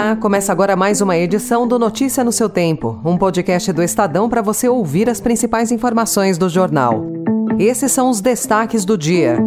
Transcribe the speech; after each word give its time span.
Olá, 0.00 0.14
começa 0.14 0.52
agora 0.52 0.76
mais 0.76 1.00
uma 1.00 1.16
edição 1.16 1.66
do 1.66 1.76
Notícia 1.76 2.22
no 2.22 2.30
seu 2.30 2.48
Tempo, 2.48 3.00
um 3.04 3.18
podcast 3.18 3.72
do 3.72 3.82
Estadão 3.82 4.28
para 4.28 4.40
você 4.40 4.68
ouvir 4.68 5.10
as 5.10 5.20
principais 5.20 5.72
informações 5.72 6.38
do 6.38 6.48
jornal. 6.48 7.04
Esses 7.58 7.90
são 7.90 8.08
os 8.08 8.20
destaques 8.20 8.84
do 8.84 8.96
dia. 8.96 9.38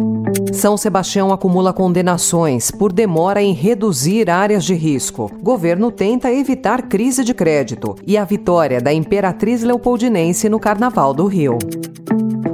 São 0.52 0.76
Sebastião 0.76 1.32
acumula 1.32 1.72
condenações 1.72 2.70
por 2.70 2.92
demora 2.92 3.40
em 3.40 3.54
reduzir 3.54 4.28
áreas 4.28 4.62
de 4.62 4.74
risco. 4.74 5.30
Governo 5.42 5.90
tenta 5.90 6.30
evitar 6.30 6.82
crise 6.82 7.24
de 7.24 7.32
crédito 7.32 7.96
e 8.06 8.18
a 8.18 8.24
vitória 8.26 8.78
da 8.78 8.92
Imperatriz 8.92 9.62
Leopoldinense 9.62 10.50
no 10.50 10.60
Carnaval 10.60 11.14
do 11.14 11.24
Rio. 11.24 11.56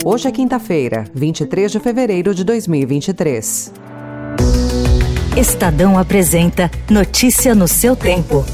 Hoje 0.05 0.29
é 0.29 0.30
quinta-feira, 0.30 1.05
23 1.12 1.73
de 1.73 1.80
fevereiro 1.80 2.33
de 2.33 2.45
2023. 2.45 3.88
Estadão 5.39 5.97
apresenta 5.97 6.69
Notícia 6.91 7.55
no 7.55 7.69
seu 7.69 7.95
tempo. 7.95 8.45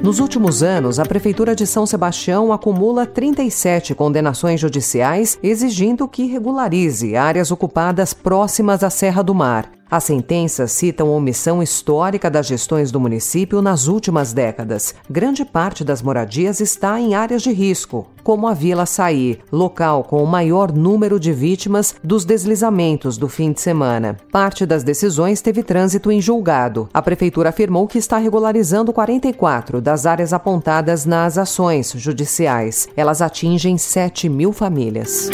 Nos 0.00 0.20
últimos 0.20 0.62
anos, 0.62 1.00
a 1.00 1.04
Prefeitura 1.04 1.56
de 1.56 1.66
São 1.66 1.84
Sebastião 1.84 2.52
acumula 2.52 3.04
37 3.04 3.96
condenações 3.96 4.60
judiciais 4.60 5.36
exigindo 5.42 6.06
que 6.06 6.26
regularize 6.26 7.16
áreas 7.16 7.50
ocupadas 7.50 8.14
próximas 8.14 8.84
à 8.84 8.90
Serra 8.90 9.24
do 9.24 9.34
Mar. 9.34 9.79
As 9.90 10.04
sentenças 10.04 10.70
citam 10.70 11.10
omissão 11.10 11.60
histórica 11.60 12.30
das 12.30 12.46
gestões 12.46 12.92
do 12.92 13.00
município 13.00 13.60
nas 13.60 13.88
últimas 13.88 14.32
décadas. 14.32 14.94
Grande 15.10 15.44
parte 15.44 15.82
das 15.82 16.00
moradias 16.00 16.60
está 16.60 17.00
em 17.00 17.14
áreas 17.16 17.42
de 17.42 17.50
risco, 17.50 18.06
como 18.22 18.46
a 18.46 18.54
Vila 18.54 18.86
Saí, 18.86 19.40
local 19.50 20.04
com 20.04 20.22
o 20.22 20.26
maior 20.26 20.70
número 20.70 21.18
de 21.18 21.32
vítimas 21.32 21.96
dos 22.04 22.24
deslizamentos 22.24 23.18
do 23.18 23.28
fim 23.28 23.50
de 23.50 23.60
semana. 23.60 24.16
Parte 24.30 24.64
das 24.64 24.84
decisões 24.84 25.42
teve 25.42 25.64
trânsito 25.64 26.12
em 26.12 26.20
julgado. 26.20 26.88
A 26.94 27.02
prefeitura 27.02 27.48
afirmou 27.48 27.88
que 27.88 27.98
está 27.98 28.16
regularizando 28.16 28.92
44 28.92 29.80
das 29.80 30.06
áreas 30.06 30.32
apontadas 30.32 31.04
nas 31.04 31.36
ações 31.36 31.92
judiciais. 31.96 32.88
Elas 32.96 33.20
atingem 33.20 33.76
7 33.76 34.28
mil 34.28 34.52
famílias. 34.52 35.28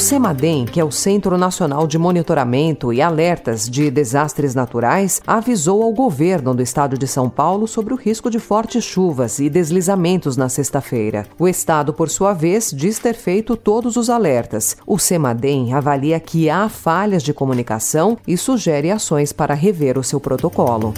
O 0.00 0.02
CEMADEM, 0.02 0.64
que 0.64 0.80
é 0.80 0.84
o 0.84 0.90
Centro 0.90 1.36
Nacional 1.36 1.86
de 1.86 1.98
Monitoramento 1.98 2.90
e 2.90 3.02
Alertas 3.02 3.68
de 3.68 3.90
Desastres 3.90 4.54
Naturais, 4.54 5.20
avisou 5.26 5.82
ao 5.82 5.92
governo 5.92 6.54
do 6.54 6.62
estado 6.62 6.96
de 6.96 7.06
São 7.06 7.28
Paulo 7.28 7.68
sobre 7.68 7.92
o 7.92 7.98
risco 7.98 8.30
de 8.30 8.38
fortes 8.38 8.82
chuvas 8.82 9.38
e 9.38 9.50
deslizamentos 9.50 10.38
na 10.38 10.48
sexta-feira. 10.48 11.26
O 11.38 11.46
estado, 11.46 11.92
por 11.92 12.08
sua 12.08 12.32
vez, 12.32 12.72
diz 12.74 12.98
ter 12.98 13.12
feito 13.12 13.54
todos 13.56 13.98
os 13.98 14.08
alertas. 14.08 14.74
O 14.86 14.98
CEMADEM 14.98 15.74
avalia 15.74 16.18
que 16.18 16.48
há 16.48 16.66
falhas 16.70 17.22
de 17.22 17.34
comunicação 17.34 18.16
e 18.26 18.38
sugere 18.38 18.90
ações 18.90 19.34
para 19.34 19.52
rever 19.52 19.98
o 19.98 20.02
seu 20.02 20.18
protocolo. 20.18 20.94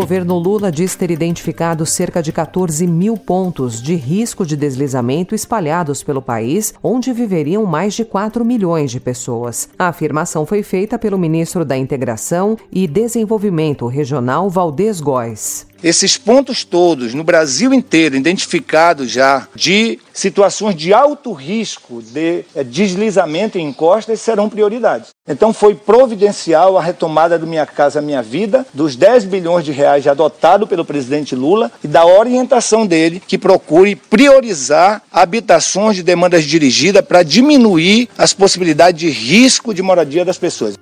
Governo 0.00 0.38
Lula 0.38 0.72
diz 0.72 0.96
ter 0.96 1.10
identificado 1.10 1.84
cerca 1.84 2.22
de 2.22 2.32
14 2.32 2.86
mil 2.86 3.18
pontos 3.18 3.82
de 3.82 3.94
risco 3.94 4.46
de 4.46 4.56
deslizamento 4.56 5.34
espalhados 5.34 6.02
pelo 6.02 6.22
país, 6.22 6.72
onde 6.82 7.12
viveriam 7.12 7.66
mais 7.66 7.92
de 7.92 8.02
4 8.02 8.42
milhões 8.42 8.90
de 8.90 8.98
pessoas. 8.98 9.68
A 9.78 9.88
afirmação 9.88 10.46
foi 10.46 10.62
feita 10.62 10.98
pelo 10.98 11.18
ministro 11.18 11.66
da 11.66 11.76
Integração 11.76 12.56
e 12.72 12.88
Desenvolvimento 12.88 13.86
Regional, 13.88 14.48
Valdez 14.48 15.02
Góes. 15.02 15.69
Esses 15.82 16.18
pontos 16.18 16.62
todos 16.62 17.14
no 17.14 17.24
Brasil 17.24 17.72
inteiro 17.72 18.14
identificados 18.14 19.10
já 19.10 19.48
de 19.54 19.98
situações 20.12 20.76
de 20.76 20.92
alto 20.92 21.32
risco 21.32 22.02
de 22.02 22.44
eh, 22.54 22.62
deslizamento 22.62 23.58
em 23.58 23.66
encostas 23.66 24.20
serão 24.20 24.50
prioridades. 24.50 25.08
Então 25.26 25.54
foi 25.54 25.74
providencial 25.74 26.76
a 26.76 26.82
retomada 26.82 27.38
do 27.38 27.46
Minha 27.46 27.64
Casa 27.64 28.02
Minha 28.02 28.20
Vida, 28.20 28.66
dos 28.74 28.94
10 28.94 29.24
bilhões 29.24 29.64
de 29.64 29.72
reais 29.72 30.06
adotado 30.06 30.66
pelo 30.66 30.84
presidente 30.84 31.34
Lula 31.34 31.72
e 31.82 31.88
da 31.88 32.04
orientação 32.04 32.86
dele 32.86 33.22
que 33.26 33.38
procure 33.38 33.96
priorizar 33.96 35.02
habitações 35.10 35.96
de 35.96 36.02
demandas 36.02 36.44
dirigidas 36.44 37.04
para 37.04 37.22
diminuir 37.22 38.08
as 38.18 38.34
possibilidades 38.34 39.00
de 39.00 39.08
risco 39.08 39.72
de 39.72 39.82
moradia 39.82 40.24
das 40.24 40.36
pessoas. 40.36 40.74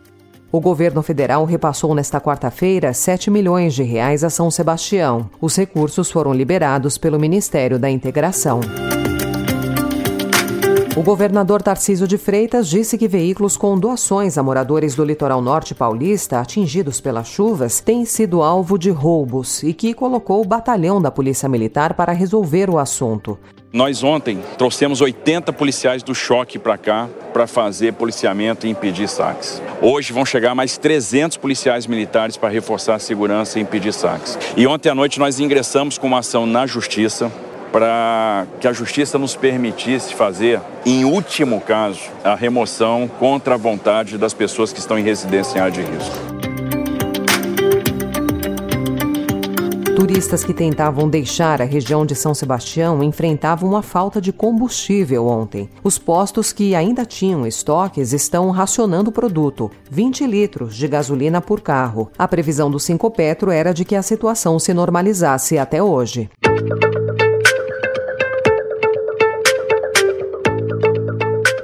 O 0.51 0.61
governo 0.61 1.03
federal 1.03 1.45
repassou 1.45 1.95
nesta 1.95 2.19
quarta-feira 2.19 2.95
7 2.95 3.31
milhões 3.31 3.75
de 3.75 3.83
reais 3.83 4.25
a 4.25 4.31
São 4.31 4.51
Sebastião. 4.51 5.29
Os 5.41 5.55
recursos 5.55 6.11
foram 6.11 6.33
liberados 6.33 6.97
pelo 6.97 7.21
Ministério 7.21 7.79
da 7.79 7.91
Integração. 7.91 8.61
O 10.99 11.03
governador 11.05 11.63
Tarcísio 11.63 12.09
de 12.09 12.19
Freitas 12.19 12.67
disse 12.67 12.99
que 12.99 13.07
veículos 13.07 13.57
com 13.57 13.79
doações 13.79 14.37
a 14.37 14.43
moradores 14.43 14.97
do 14.97 15.05
litoral 15.05 15.41
norte 15.41 15.73
paulista 15.73 16.41
atingidos 16.41 17.01
pelas 17.01 17.29
chuvas 17.29 17.79
têm 17.79 18.05
sido 18.05 18.43
alvo 18.43 18.77
de 18.77 18.91
roubos 18.91 19.63
e 19.63 19.73
que 19.73 19.95
colocou 19.95 20.43
o 20.43 20.45
batalhão 20.45 21.01
da 21.01 21.09
Polícia 21.09 21.49
Militar 21.49 21.95
para 21.95 22.13
resolver 22.13 22.69
o 22.69 22.79
assunto. 22.79 23.39
Nós 23.73 24.03
ontem 24.03 24.43
trouxemos 24.57 25.01
80 25.01 25.53
policiais 25.53 26.03
do 26.03 26.17
choque 26.17 26.59
para 26.59 26.77
cá 26.77 27.09
para 27.33 27.47
fazer 27.47 27.93
policiamento 27.93 28.67
e 28.67 28.71
impedir 28.71 29.09
saques. 29.09 29.63
Hoje 29.81 30.13
vão 30.13 30.27
chegar 30.27 30.53
mais 30.53 30.77
300 30.79 31.37
policiais 31.37 31.87
militares 31.87 32.37
para 32.37 32.49
reforçar 32.49 32.97
a 32.97 32.99
segurança 32.99 33.61
e 33.61 33.63
impedir 33.63 33.93
saques. 33.93 34.37
E 34.57 34.67
ontem 34.67 34.89
à 34.89 34.97
noite 34.97 35.21
nós 35.21 35.39
ingressamos 35.39 35.97
com 35.97 36.09
uma 36.09 36.19
ação 36.19 36.45
na 36.45 36.67
justiça 36.67 37.31
para 37.73 38.47
que 38.61 38.67
a 38.67 38.73
justiça 38.73 39.19
nos 39.19 39.37
permitisse 39.37 40.15
fazer, 40.15 40.61
em 40.85 41.05
último 41.05 41.61
caso, 41.61 42.01
a 42.25 42.35
remoção 42.35 43.09
contra 43.19 43.55
a 43.55 43.59
vontade 43.59 44.19
das 44.19 44.35
pessoas 44.35 44.73
que 44.73 44.81
estão 44.81 44.99
em 44.99 45.03
residência 45.03 45.59
em 45.59 45.61
área 45.61 45.73
de 45.73 45.83
risco. 45.83 46.39
Turistas 49.99 50.45
que 50.45 50.55
tentavam 50.55 51.09
deixar 51.09 51.61
a 51.61 51.65
região 51.65 52.07
de 52.07 52.15
São 52.15 52.33
Sebastião 52.33 53.03
enfrentavam 53.03 53.69
uma 53.69 53.83
falta 53.83 54.21
de 54.21 54.33
combustível 54.33 55.27
ontem. 55.27 55.69
Os 55.83 55.99
postos 55.99 56.53
que 56.53 56.75
ainda 56.75 57.05
tinham 57.05 57.47
estoques 57.47 58.13
estão 58.13 58.49
racionando 58.51 59.11
o 59.11 59.13
produto, 59.13 59.71
20 59.91 60.25
litros 60.25 60.77
de 60.77 60.87
gasolina 60.87 61.41
por 61.41 61.61
carro. 61.61 62.11
A 62.17 62.29
previsão 62.29 62.71
do 62.71 62.79
Cinco 62.79 63.11
Petro 63.11 63.51
era 63.51 63.75
de 63.75 63.85
que 63.85 63.97
a 63.97 64.03
situação 64.03 64.59
se 64.59 64.73
normalizasse 64.73 65.59
até 65.59 65.83
hoje. 65.83 66.31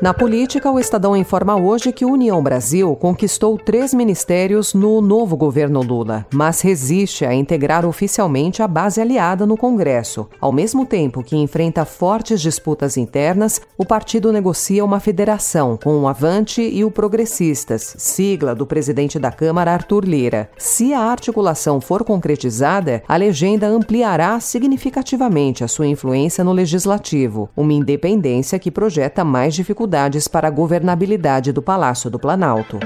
Na 0.05 0.13
política, 0.13 0.71
o 0.71 0.79
Estadão 0.79 1.17
informa 1.17 1.57
hoje 1.57 1.91
que 1.91 2.05
União 2.05 2.43
Brasil 2.43 2.95
conquistou 2.95 3.57
três 3.57 3.95
ministérios 3.95 4.75
no 4.75 5.01
novo 5.01 5.35
governo 5.35 5.81
Lula, 5.81 6.27
mas 6.31 6.61
resiste 6.61 7.25
a 7.25 7.33
integrar 7.33 7.87
oficialmente 7.87 8.63
a 8.63 8.69
base 8.69 9.01
aliada 9.01 9.47
no 9.47 9.57
Congresso. 9.57 10.29
Ao 10.39 10.53
mesmo 10.53 10.85
tempo 10.85 11.23
que 11.23 11.39
enfrenta 11.39 11.87
fortes 11.87 12.43
disputas 12.43 12.99
internas, 12.99 13.63
o 13.79 13.87
partido 13.87 14.31
negocia 14.31 14.85
uma 14.85 15.01
federação 15.01 15.79
com 15.83 15.99
o 15.99 16.07
Avante 16.07 16.61
e 16.61 16.85
o 16.85 16.91
Progressistas, 16.91 17.95
sigla 17.97 18.55
do 18.55 18.67
presidente 18.67 19.19
da 19.19 19.33
Câmara, 19.33 19.73
Arthur 19.73 20.05
Lira. 20.05 20.51
Se 20.59 20.93
a 20.93 21.01
articulação 21.01 21.81
for 21.81 22.05
concretizada, 22.05 23.03
a 23.09 23.17
legenda 23.17 23.69
ampliará 23.69 24.39
significativamente 24.39 25.65
a 25.65 25.69
sua 25.69 25.87
influência 25.87 26.45
no 26.45 26.53
legislativo, 26.53 27.49
uma 27.57 27.73
independência 27.73 28.59
que 28.59 28.71
projeta 28.71 29.25
mais 29.25 29.55
dificuldades 29.55 29.94
dificuldades 29.95 30.27
para 30.27 30.49
a 30.49 30.51
governabilidade 30.51 31.53
do 31.53 31.63
Palácio 31.63 32.11
do 32.11 32.19
Planalto. 32.19 32.81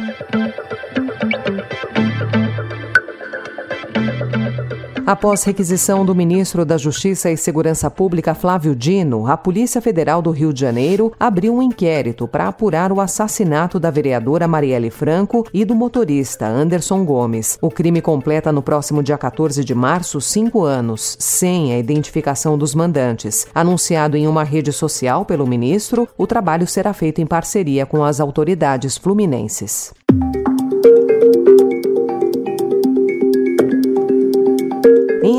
Após 5.09 5.43
requisição 5.43 6.05
do 6.05 6.15
ministro 6.15 6.67
da 6.67 6.77
Justiça 6.77 7.31
e 7.31 7.37
Segurança 7.39 7.91
Pública 7.91 8.35
Flávio 8.35 8.77
Dino, 8.77 9.27
a 9.27 9.39
Polícia 9.39 9.81
Federal 9.81 10.21
do 10.21 10.31
Rio 10.31 10.53
de 10.53 10.61
Janeiro 10.61 11.15
abriu 11.19 11.57
um 11.57 11.63
inquérito 11.63 12.29
para 12.29 12.47
apurar 12.47 12.93
o 12.93 13.01
assassinato 13.01 13.81
da 13.81 13.91
vereadora 13.91 14.47
Marielle 14.47 14.91
Franco 14.91 15.47
e 15.51 15.65
do 15.65 15.75
motorista 15.75 16.47
Anderson 16.47 17.07
Gomes. 17.07 17.57
O 17.63 17.71
crime 17.71 18.03
completa 18.03 18.53
no 18.53 18.63
próximo 18.63 19.03
dia 19.03 19.17
14 19.17 19.65
de 19.65 19.75
março 19.75 20.21
cinco 20.21 20.63
anos, 20.63 21.17
sem 21.19 21.73
a 21.73 21.79
identificação 21.79 22.59
dos 22.59 22.75
mandantes. 22.75 23.47
Anunciado 23.55 24.15
em 24.15 24.29
uma 24.29 24.45
rede 24.45 24.75
social 24.75 25.25
pelo 25.25 25.47
ministro, 25.47 26.07
o 26.19 26.27
trabalho 26.27 26.67
será 26.67 26.93
feito 26.93 27.23
em 27.23 27.27
parceria 27.27 27.87
com 27.87 28.05
as 28.05 28.21
autoridades 28.21 28.99
fluminenses. 28.99 29.91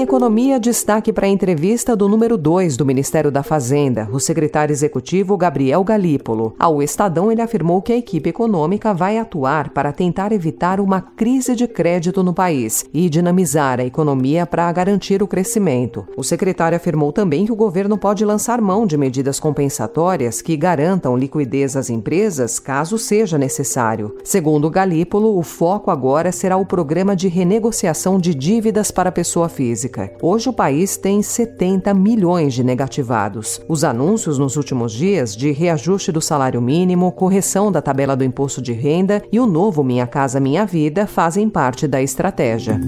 Economia, 0.10 0.60
destaque 0.60 1.14
para 1.14 1.28
a 1.28 1.30
entrevista 1.30 1.96
do 1.96 2.10
número 2.10 2.36
2 2.36 2.76
do 2.76 2.84
Ministério 2.84 3.30
da 3.30 3.44
Fazenda, 3.44 4.10
o 4.12 4.20
secretário 4.20 4.74
executivo 4.74 5.38
Gabriel 5.38 5.84
Galípolo. 5.84 6.56
Ao 6.58 6.82
Estadão, 6.82 7.32
ele 7.32 7.44
afirmou 7.44 7.80
que 7.80 7.94
a 7.94 7.96
equipe 7.96 8.28
econômica 8.28 8.92
vai 8.92 9.20
atuar 9.20 9.70
para 9.70 9.92
tentar 9.92 10.32
evitar 10.32 10.80
uma 10.80 11.00
crise 11.00 11.56
de 11.56 11.68
crédito 11.68 12.24
no 12.24 12.34
país 12.34 12.84
e 12.92 13.08
dinamizar 13.08 13.80
a 13.80 13.86
economia 13.86 14.48
para 14.48 14.72
garantir 14.72 15.22
o 15.22 15.28
crescimento. 15.28 16.08
O 16.18 16.24
secretário 16.24 16.76
afirmou 16.76 17.14
também 17.14 17.46
que 17.46 17.52
o 17.52 17.56
governo 17.56 17.96
pode 17.96 18.26
lançar 18.26 18.60
mão 18.60 18.88
de 18.88 18.98
medidas 18.98 19.40
compensatórias 19.40 20.42
que 20.42 20.58
garantam 20.58 21.16
liquidez 21.16 21.76
às 21.76 21.92
empresas 21.92 22.58
caso 22.58 22.98
seja 22.98 23.38
necessário. 23.38 24.16
Segundo 24.24 24.72
Galípolo, 24.72 25.38
o 25.38 25.44
foco 25.44 25.92
agora 25.92 26.32
será 26.32 26.58
o 26.58 26.66
programa 26.66 27.16
de 27.16 27.28
renegociação 27.28 28.18
de 28.18 28.34
dívidas 28.34 28.90
para 28.90 29.12
pessoa 29.12 29.48
física 29.48 29.99
Hoje 30.22 30.50
o 30.50 30.54
país 30.54 30.98
tem 30.98 31.22
70 31.22 31.94
milhões 31.94 32.54
de 32.54 32.64
negativados. 32.64 33.62
Os 33.68 33.84
anúncios 33.84 34.38
nos 34.38 34.56
últimos 34.56 34.92
dias 34.92 35.36
de 35.36 35.52
reajuste 35.52 36.12
do 36.12 36.22
salário 36.22 36.62
mínimo, 36.62 37.12
correção 37.12 37.72
da 37.72 37.82
tabela 37.82 38.16
do 38.16 38.24
imposto 38.24 38.62
de 38.62 38.74
renda 38.74 39.22
e 39.32 39.40
o 39.40 39.46
novo 39.46 39.84
Minha 39.84 40.08
Casa 40.08 40.40
Minha 40.40 40.66
Vida 40.66 41.08
fazem 41.08 41.50
parte 41.50 41.88
da 41.88 42.02
estratégia 42.02 42.80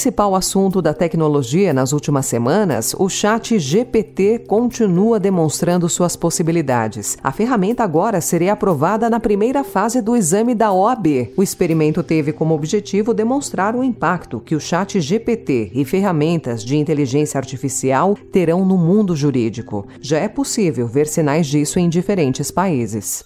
principal 0.00 0.34
assunto 0.34 0.80
da 0.80 0.94
tecnologia 0.94 1.74
nas 1.74 1.92
últimas 1.92 2.24
semanas, 2.24 2.94
o 2.98 3.06
Chat 3.10 3.58
GPT 3.58 4.38
continua 4.48 5.20
demonstrando 5.20 5.90
suas 5.90 6.16
possibilidades. 6.16 7.18
A 7.22 7.30
ferramenta 7.30 7.84
agora 7.84 8.18
seria 8.22 8.54
aprovada 8.54 9.10
na 9.10 9.20
primeira 9.20 9.62
fase 9.62 10.00
do 10.00 10.16
exame 10.16 10.54
da 10.54 10.72
OAB. 10.72 11.34
O 11.36 11.42
experimento 11.42 12.02
teve 12.02 12.32
como 12.32 12.54
objetivo 12.54 13.12
demonstrar 13.12 13.76
o 13.76 13.84
impacto 13.84 14.40
que 14.40 14.54
o 14.54 14.60
Chat 14.60 14.98
GPT 14.98 15.70
e 15.74 15.84
ferramentas 15.84 16.64
de 16.64 16.78
inteligência 16.78 17.36
artificial 17.36 18.16
terão 18.32 18.64
no 18.64 18.78
mundo 18.78 19.14
jurídico. 19.14 19.86
Já 20.00 20.18
é 20.18 20.28
possível 20.28 20.88
ver 20.88 21.08
sinais 21.08 21.46
disso 21.46 21.78
em 21.78 21.90
diferentes 21.90 22.50
países. 22.50 23.22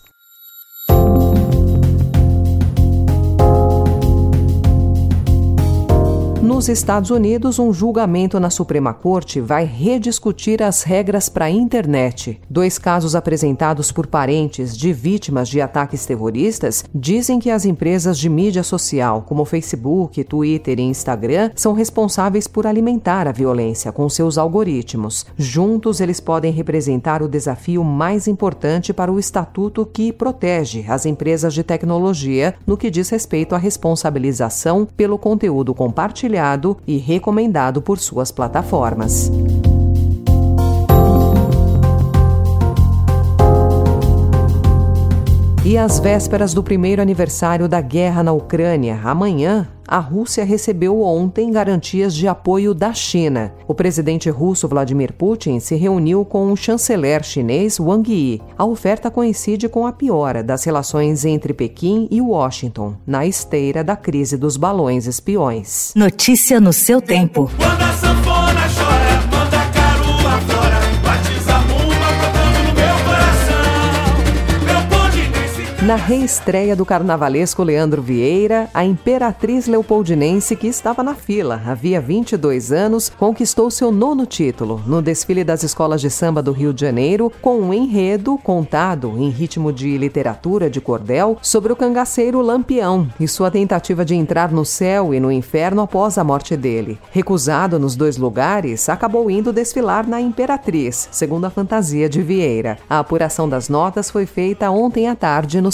Nos 6.54 6.68
Estados 6.68 7.10
Unidos, 7.10 7.58
um 7.58 7.72
julgamento 7.72 8.38
na 8.38 8.48
Suprema 8.48 8.94
Corte 8.94 9.40
vai 9.40 9.64
rediscutir 9.64 10.62
as 10.62 10.84
regras 10.84 11.28
para 11.28 11.46
a 11.46 11.50
internet. 11.50 12.40
Dois 12.48 12.78
casos 12.78 13.16
apresentados 13.16 13.90
por 13.90 14.06
parentes 14.06 14.76
de 14.78 14.92
vítimas 14.92 15.48
de 15.48 15.60
ataques 15.60 16.06
terroristas 16.06 16.84
dizem 16.94 17.40
que 17.40 17.50
as 17.50 17.64
empresas 17.64 18.16
de 18.20 18.28
mídia 18.30 18.62
social, 18.62 19.22
como 19.22 19.44
Facebook, 19.44 20.22
Twitter 20.22 20.78
e 20.78 20.82
Instagram, 20.82 21.50
são 21.56 21.72
responsáveis 21.72 22.46
por 22.46 22.68
alimentar 22.68 23.26
a 23.26 23.32
violência 23.32 23.90
com 23.90 24.08
seus 24.08 24.38
algoritmos. 24.38 25.26
Juntos, 25.36 26.00
eles 26.00 26.20
podem 26.20 26.52
representar 26.52 27.20
o 27.20 27.28
desafio 27.28 27.82
mais 27.82 28.28
importante 28.28 28.92
para 28.92 29.10
o 29.10 29.18
estatuto 29.18 29.84
que 29.84 30.12
protege 30.12 30.84
as 30.86 31.04
empresas 31.04 31.52
de 31.52 31.64
tecnologia 31.64 32.54
no 32.64 32.76
que 32.76 32.92
diz 32.92 33.08
respeito 33.08 33.56
à 33.56 33.58
responsabilização 33.58 34.86
pelo 34.96 35.18
conteúdo 35.18 35.74
compartilhado 35.74 36.43
e 36.86 36.98
recomendado 36.98 37.80
por 37.80 37.98
suas 37.98 38.30
plataformas. 38.30 39.30
E 45.64 45.78
às 45.78 45.98
vésperas 45.98 46.52
do 46.52 46.62
primeiro 46.62 47.00
aniversário 47.00 47.66
da 47.66 47.80
guerra 47.80 48.22
na 48.22 48.32
Ucrânia, 48.32 49.00
amanhã, 49.02 49.66
a 49.86 49.98
Rússia 49.98 50.44
recebeu 50.44 51.00
ontem 51.02 51.50
garantias 51.50 52.14
de 52.14 52.26
apoio 52.26 52.74
da 52.74 52.92
China. 52.92 53.52
O 53.66 53.74
presidente 53.74 54.30
russo 54.30 54.66
Vladimir 54.68 55.12
Putin 55.12 55.60
se 55.60 55.74
reuniu 55.76 56.24
com 56.24 56.50
o 56.50 56.56
chanceler 56.56 57.22
chinês 57.22 57.78
Wang 57.78 58.10
Yi. 58.10 58.42
A 58.56 58.64
oferta 58.64 59.10
coincide 59.10 59.68
com 59.68 59.86
a 59.86 59.92
piora 59.92 60.42
das 60.42 60.64
relações 60.64 61.24
entre 61.24 61.52
Pequim 61.52 62.08
e 62.10 62.20
Washington, 62.20 62.94
na 63.06 63.26
esteira 63.26 63.84
da 63.84 63.96
crise 63.96 64.36
dos 64.36 64.56
balões 64.56 65.06
espiões. 65.06 65.92
Notícia 65.94 66.60
no 66.60 66.72
seu 66.72 67.00
tempo. 67.00 67.50
Quando 67.56 67.83
Na 75.86 75.96
reestreia 75.96 76.74
do 76.74 76.86
carnavalesco 76.86 77.62
Leandro 77.62 78.00
Vieira, 78.00 78.70
a 78.72 78.86
imperatriz 78.86 79.66
leopoldinense 79.66 80.56
que 80.56 80.66
estava 80.66 81.02
na 81.02 81.14
fila 81.14 81.60
havia 81.66 82.00
22 82.00 82.72
anos 82.72 83.10
conquistou 83.10 83.70
seu 83.70 83.92
nono 83.92 84.24
título 84.24 84.80
no 84.86 85.02
desfile 85.02 85.44
das 85.44 85.62
escolas 85.62 86.00
de 86.00 86.08
samba 86.08 86.42
do 86.42 86.52
Rio 86.52 86.72
de 86.72 86.80
Janeiro 86.80 87.30
com 87.42 87.60
um 87.60 87.74
enredo 87.74 88.38
contado 88.38 89.12
em 89.18 89.28
ritmo 89.28 89.70
de 89.70 89.98
literatura 89.98 90.70
de 90.70 90.80
cordel 90.80 91.36
sobre 91.42 91.70
o 91.70 91.76
cangaceiro 91.76 92.40
Lampião 92.40 93.06
e 93.20 93.28
sua 93.28 93.50
tentativa 93.50 94.06
de 94.06 94.14
entrar 94.14 94.50
no 94.50 94.64
céu 94.64 95.12
e 95.12 95.20
no 95.20 95.30
inferno 95.30 95.82
após 95.82 96.16
a 96.16 96.24
morte 96.24 96.56
dele. 96.56 96.98
Recusado 97.10 97.78
nos 97.78 97.94
dois 97.94 98.16
lugares, 98.16 98.88
acabou 98.88 99.30
indo 99.30 99.52
desfilar 99.52 100.08
na 100.08 100.18
Imperatriz, 100.18 101.10
segundo 101.12 101.44
a 101.44 101.50
fantasia 101.50 102.08
de 102.08 102.22
Vieira. 102.22 102.78
A 102.88 103.00
apuração 103.00 103.46
das 103.46 103.68
notas 103.68 104.10
foi 104.10 104.24
feita 104.24 104.70
ontem 104.70 105.08
à 105.08 105.14
tarde 105.14 105.60
no 105.60 105.73